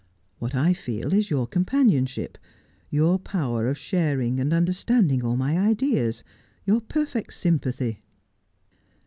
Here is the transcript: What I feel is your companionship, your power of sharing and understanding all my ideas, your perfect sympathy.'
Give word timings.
What 0.39 0.55
I 0.55 0.73
feel 0.73 1.13
is 1.13 1.29
your 1.29 1.45
companionship, 1.45 2.39
your 2.89 3.19
power 3.19 3.67
of 3.67 3.77
sharing 3.77 4.39
and 4.39 4.51
understanding 4.51 5.23
all 5.23 5.37
my 5.37 5.55
ideas, 5.59 6.23
your 6.65 6.81
perfect 6.81 7.33
sympathy.' 7.33 8.01